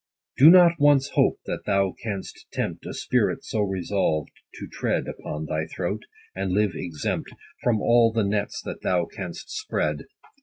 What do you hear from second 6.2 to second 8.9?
and live exempt From all the nets that